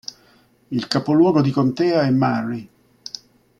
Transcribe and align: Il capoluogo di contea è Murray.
Il 0.71 0.87
capoluogo 0.87 1.41
di 1.43 1.51
contea 1.51 2.01
è 2.01 2.09
Murray. 2.09 2.67